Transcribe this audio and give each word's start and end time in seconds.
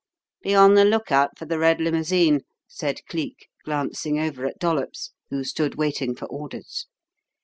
"Be 0.41 0.55
on 0.55 0.73
the 0.73 0.83
lookout 0.83 1.37
for 1.37 1.45
the 1.45 1.59
red 1.59 1.79
limousine," 1.79 2.39
said 2.67 3.05
Cleek, 3.07 3.49
glancing 3.63 4.17
over 4.19 4.47
at 4.47 4.57
Dollops, 4.57 5.11
who 5.29 5.43
stood 5.43 5.75
waiting 5.75 6.15
for 6.15 6.25
orders. 6.25 6.87